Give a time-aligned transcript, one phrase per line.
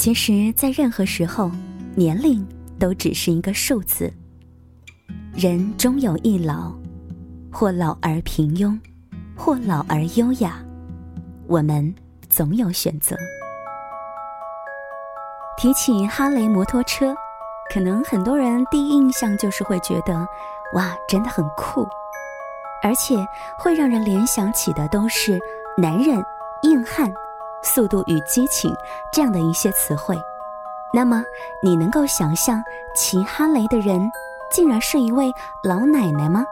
[0.00, 1.50] 其实，在任何时候，
[1.94, 2.42] 年龄
[2.78, 4.10] 都只是一个数字。
[5.34, 6.72] 人终有一老，
[7.52, 8.80] 或老而平庸，
[9.36, 10.58] 或老而优雅。
[11.46, 11.94] 我们
[12.30, 13.14] 总有选择。
[15.58, 17.14] 提起哈雷摩托车，
[17.70, 20.26] 可能很多人第一印象就是会觉得，
[20.72, 21.86] 哇，真的很酷，
[22.82, 23.22] 而且
[23.58, 25.38] 会让人联想起的都是
[25.76, 26.24] 男人、
[26.62, 27.12] 硬汉、
[27.62, 28.74] 速度与激情
[29.12, 30.16] 这样的一些词汇。
[30.92, 31.22] 那么，
[31.62, 32.62] 你能够想象
[32.96, 34.00] 骑哈雷的人
[34.50, 35.32] 竟然是一位
[35.62, 36.44] 老奶奶吗？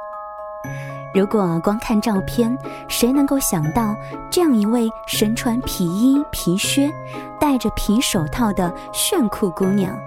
[1.15, 3.97] 如果光看照片，谁能够想到
[4.30, 6.89] 这样一位身穿皮衣皮靴、
[7.41, 9.99] 戴着皮手套的炫酷姑娘，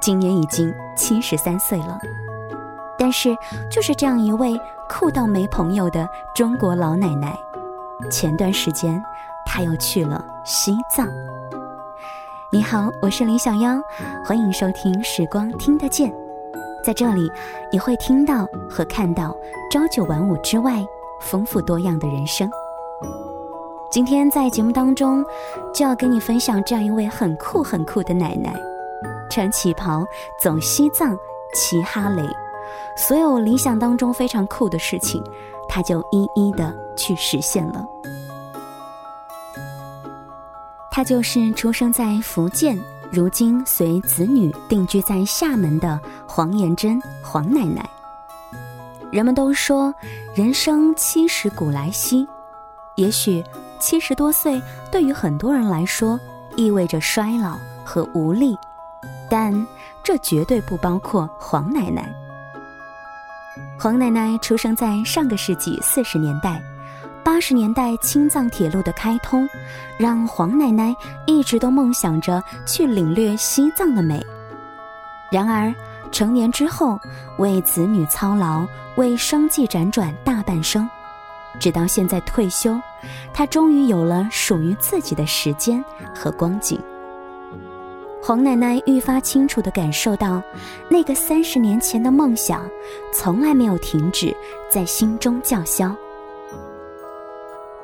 [0.00, 1.98] 今年已经七十三岁了？
[2.96, 3.36] 但是，
[3.70, 4.58] 就是这样一位
[4.88, 7.38] 酷到没朋友的中国老奶奶，
[8.10, 9.00] 前段时间
[9.48, 11.08] 他又去了西藏。
[12.52, 13.80] 你好，我是李小妖，
[14.22, 16.10] 欢迎收听《时光听得见》。
[16.84, 17.30] 在这里，
[17.72, 19.34] 你会听到和看到
[19.72, 20.84] 朝九晚五之外
[21.22, 22.48] 丰富多样的人生。
[23.90, 25.24] 今天在节目当中，
[25.74, 28.54] 就要跟你分享这样一位很酷很酷的奶奶，
[29.30, 30.04] 穿旗袍
[30.42, 31.16] 走西藏，
[31.54, 32.22] 骑哈雷，
[32.96, 35.24] 所有理想当中非常酷的事情，
[35.66, 37.82] 她就一一的去实现了。
[40.98, 42.76] 她就是出生在福建。
[43.12, 47.88] 如今随子女定居在厦门的黄延珍黄奶奶。
[49.12, 49.94] 人们都说，
[50.34, 52.26] 人生七十古来稀，
[52.96, 53.44] 也许
[53.78, 54.60] 七十多岁
[54.90, 56.18] 对于很多人来说
[56.56, 58.58] 意味着衰老和无力，
[59.30, 59.54] 但
[60.02, 62.12] 这绝对不包括黄奶奶。
[63.78, 66.60] 黄奶奶出生在上个世纪四十年代。
[67.28, 69.46] 八十年代青藏铁路的开通，
[69.98, 74.24] 让黄奶奶一直都梦想着去领略西藏的美。
[75.30, 75.72] 然而，
[76.10, 76.98] 成年之后
[77.36, 80.88] 为子女操劳，为生计辗转大半生，
[81.60, 82.80] 直到现在退休，
[83.34, 85.84] 她终于有了属于自己的时间
[86.14, 86.80] 和光景。
[88.22, 90.42] 黄奶奶愈发清楚地感受到，
[90.88, 92.66] 那个三十年前的梦想，
[93.12, 94.34] 从来没有停止
[94.70, 95.94] 在心中叫嚣。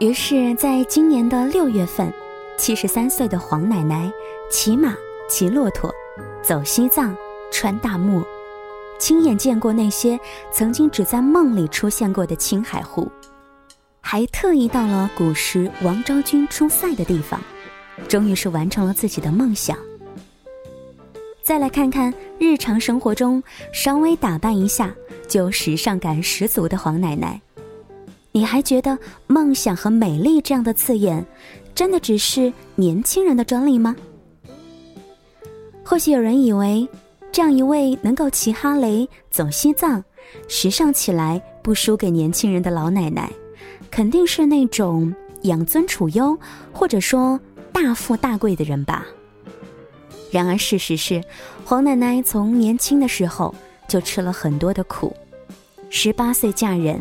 [0.01, 2.13] 于是，在今年的六月份，
[2.59, 4.11] 七十三岁的黄奶奶
[4.51, 4.93] 骑马、
[5.29, 5.95] 骑骆驼，
[6.43, 7.17] 走西藏，
[7.53, 8.27] 穿大漠，
[8.99, 10.19] 亲眼见过那些
[10.53, 13.09] 曾经只在梦里出现过的青海湖，
[14.01, 17.41] 还特意到了古时王昭君出塞的地方，
[18.09, 19.79] 终于是完成了自己的梦想。
[21.41, 23.41] 再来看看日常生活中
[23.73, 24.93] 稍微打扮一下
[25.29, 27.41] 就时尚感十足的黄奶奶。
[28.37, 31.25] 你还觉得梦想和美丽这样的字眼，
[31.73, 33.95] 真的只是年轻人的专利吗？
[35.85, 36.89] 或许有人以为，
[37.31, 40.03] 这样一位能够骑哈雷走西藏、
[40.49, 43.31] 时尚起来不输给年轻人的老奶奶，
[43.89, 46.37] 肯定是那种养尊处优
[46.73, 47.39] 或者说
[47.73, 49.07] 大富大贵的人吧。
[50.33, 51.23] 然而事实是，
[51.65, 53.55] 黄奶奶从年轻的时候
[53.87, 55.15] 就吃了很多的苦，
[55.89, 57.01] 十八岁嫁人。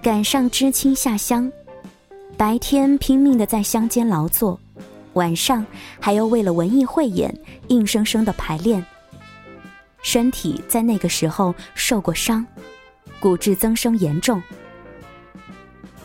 [0.00, 1.50] 赶上知青下乡，
[2.36, 4.58] 白天拼命的在乡间劳作，
[5.14, 5.66] 晚上
[5.98, 7.36] 还要为了文艺汇演
[7.66, 8.84] 硬生生的排练。
[10.00, 12.46] 身体在那个时候受过伤，
[13.18, 14.40] 骨质增生严重。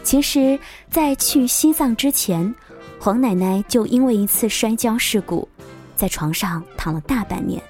[0.02, 2.54] 其实，在去西藏之前，
[3.00, 5.48] 黄奶奶就因为一次摔跤事故，
[5.96, 7.62] 在床上躺了大半年。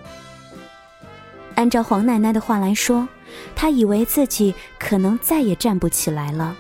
[1.56, 3.06] 按照黄奶奶的话来说。
[3.56, 6.56] 他以为自己可能再也站不起来了，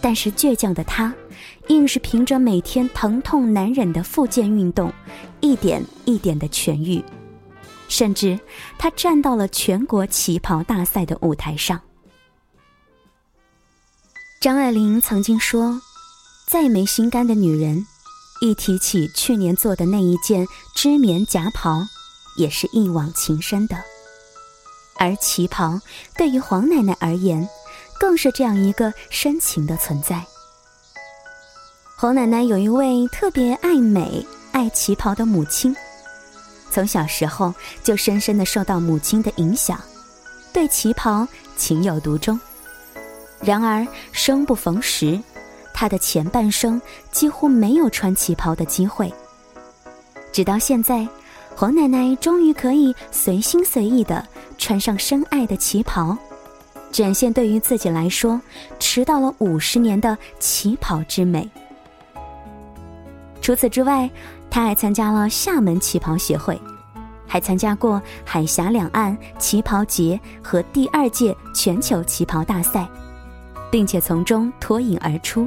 [0.00, 1.14] 但是倔强的他，
[1.68, 4.92] 硬是凭着每天疼痛难忍的复健运动，
[5.40, 7.02] 一点一点的痊愈，
[7.88, 8.38] 甚至
[8.78, 11.80] 他站到了全国旗袍大赛的舞台上。
[14.40, 15.80] 张爱玲曾经说
[16.46, 17.84] ：“再没心肝的女人，
[18.40, 21.80] 一提起去年做的那一件织棉夹袍，
[22.36, 23.76] 也是一往情深的。”
[24.98, 25.80] 而旗袍
[26.16, 27.48] 对于黄奶奶而言，
[28.00, 30.22] 更是这样一个深情的存在。
[31.96, 35.74] 黄奶奶有一位特别爱美、爱旗袍的母亲，
[36.70, 39.80] 从小时候就深深的受到母亲的影响，
[40.52, 41.26] 对旗袍
[41.56, 42.38] 情有独钟。
[43.40, 45.18] 然而生不逢时，
[45.72, 46.80] 她的前半生
[47.12, 49.12] 几乎没有穿旗袍的机会。
[50.32, 51.06] 直到现在，
[51.56, 54.24] 黄奶奶终于可以随心随意的。
[54.58, 56.16] 穿上深爱的旗袍，
[56.90, 58.40] 展现对于自己来说
[58.78, 61.48] 迟到了五十年的旗袍之美。
[63.42, 64.10] 除此之外，
[64.50, 66.60] 她还参加了厦门旗袍协会，
[67.26, 72.88] 还参加过海峡两岸旗袍节和第二届全球旗袍大赛，
[73.70, 75.46] 并且从中脱颖而出。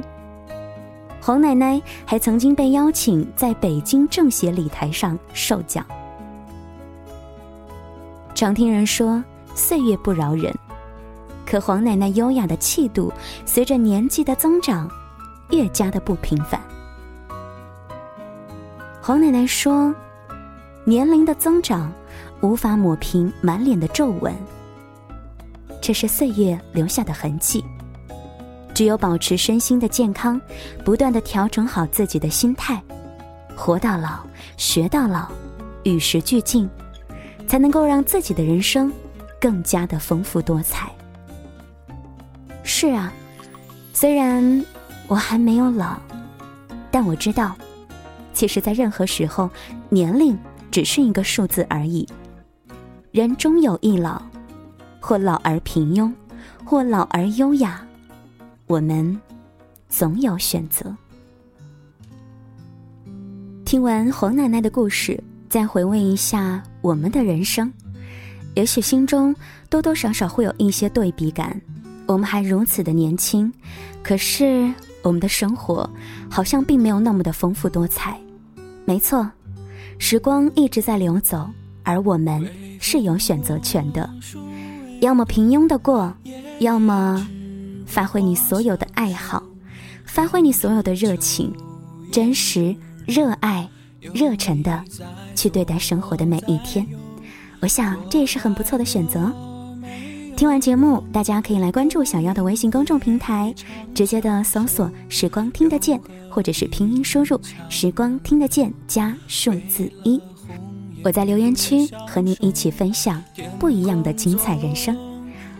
[1.20, 5.84] 黄奶奶还曾经被邀请在北京政协礼台上受奖。
[8.40, 9.22] 常听人说
[9.54, 10.50] 岁月不饶人，
[11.44, 13.12] 可黄奶奶优雅的气度
[13.44, 14.90] 随着年纪的增长，
[15.50, 16.58] 越加的不平凡。
[19.02, 19.94] 黄奶奶说
[20.86, 21.92] ：“年龄的增长
[22.40, 24.34] 无法抹平满脸的皱纹，
[25.82, 27.62] 这是岁月留下的痕迹。”
[28.74, 30.40] 只有保持身心的健康，
[30.82, 32.82] 不断的调整好自己的心态，
[33.54, 34.20] 活到老，
[34.56, 35.26] 学到老，
[35.82, 36.66] 与时俱进，
[37.50, 38.92] 才能够让自己的人生
[39.40, 40.88] 更加的丰富多彩。
[42.62, 43.12] 是啊，
[43.92, 44.64] 虽然
[45.08, 45.98] 我还没有老，
[46.92, 47.56] 但我知道，
[48.32, 49.50] 其实，在任何时候，
[49.88, 50.38] 年龄
[50.70, 52.08] 只是一个数字而已。
[53.10, 54.22] 人终有一老，
[55.00, 56.12] 或老而平庸，
[56.64, 57.84] 或老而优雅。
[58.68, 59.20] 我们
[59.88, 60.94] 总有选择。
[63.64, 65.20] 听完黄奶奶的故事，
[65.50, 67.70] 再回味一下我们的人生，
[68.54, 69.34] 也许心中
[69.68, 71.60] 多多少少会有一些对比感。
[72.06, 73.52] 我们还如此的年轻，
[74.00, 75.90] 可是我们的生活
[76.30, 78.16] 好像并没有那么的丰富多彩。
[78.84, 79.28] 没错，
[79.98, 81.50] 时光一直在流走，
[81.82, 82.48] 而我们
[82.78, 84.08] 是有选择权的，
[85.00, 86.14] 要么平庸的过，
[86.60, 87.26] 要么。
[87.86, 89.42] 发挥你所有的爱好，
[90.04, 91.52] 发挥你所有的热情，
[92.12, 92.72] 真实、
[93.04, 93.68] 热爱、
[94.00, 94.84] 热忱的
[95.34, 96.86] 去对待生活的每一天。
[97.60, 99.30] 我想这也是很不错的选择。
[100.36, 103.54] 听完节目，大家可以来关注小妖的微信公众平台，
[103.94, 106.00] 直接的搜索“时光听得见”
[106.30, 107.38] 或者是拼音输入
[107.68, 110.18] “时光听得见”加数字一。
[111.04, 113.22] 我在留言区和你一起分享
[113.58, 114.96] 不一样的精彩人生。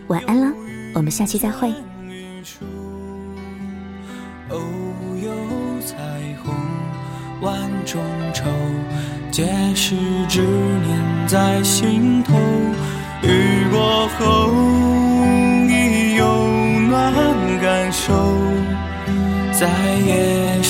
[0.07, 0.51] 晚安了，
[0.95, 1.71] 我们下期再会。
[7.85, 8.01] 中
[8.33, 8.45] 愁，
[9.31, 9.45] 皆
[9.75, 9.95] 是
[10.27, 12.33] 执念在心头。
[13.23, 14.51] 雨过后，
[15.67, 16.47] 你有
[16.89, 17.13] 暖
[17.61, 18.13] 感受，
[19.51, 19.67] 在
[20.05, 20.61] 夜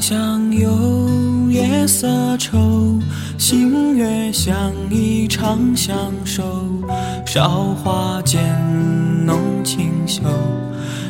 [0.00, 2.08] 乡有夜色
[2.38, 2.98] 愁，
[3.36, 5.94] 星月相依长相
[6.24, 6.42] 守。
[7.26, 8.40] 韶华渐
[9.26, 10.22] 浓清秀，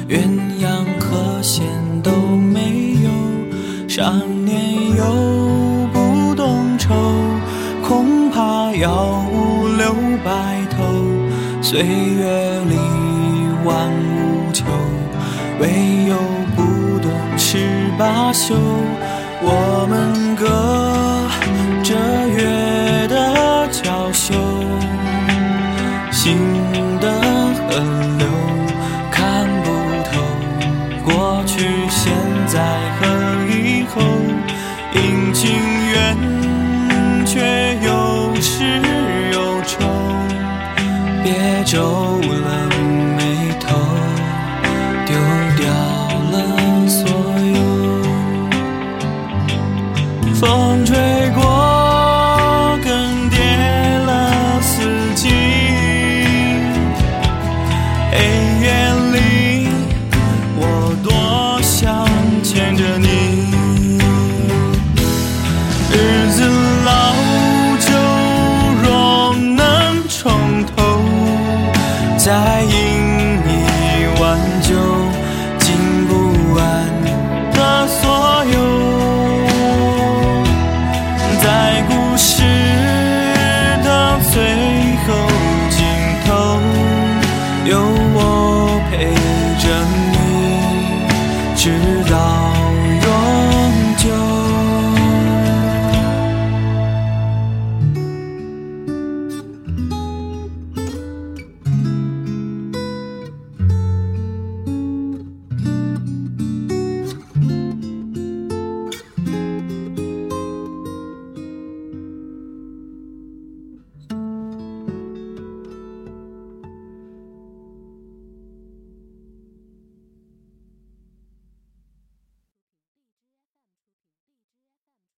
[0.08, 0.18] 鸳
[0.60, 1.64] 鸯和弦
[2.02, 3.88] 都没有。
[3.88, 4.12] 少
[4.44, 6.92] 年又不懂愁，
[7.86, 9.94] 恐怕要五留
[10.24, 10.82] 白头。
[11.62, 12.76] 岁月里
[13.64, 14.64] 万物求，
[15.60, 16.39] 唯有。
[18.00, 18.54] 罢休，
[19.42, 20.46] 我们隔
[21.84, 21.94] 着
[22.28, 24.32] 月的娇羞，
[26.10, 26.34] 心
[26.98, 27.12] 的
[27.68, 27.76] 河
[28.16, 28.26] 流